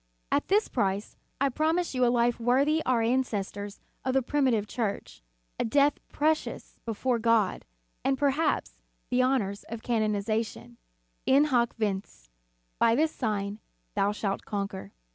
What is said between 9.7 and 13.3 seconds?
canonization: In hoc vince: By this